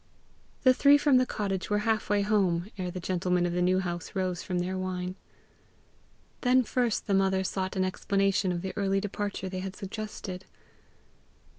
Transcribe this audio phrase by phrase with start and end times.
[0.63, 3.77] The three from the cottage were half way home ere the gentlemen of the New
[3.77, 5.15] House rose from their wine.
[6.41, 10.45] Then first the mother sought an explanation of the early departure they had suggested.